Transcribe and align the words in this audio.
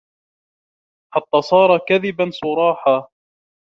حَتَّى 1.13 1.41
صَارَ 1.41 1.77
كَذِبًا 1.77 2.29
صُرَاحًا 2.29 3.07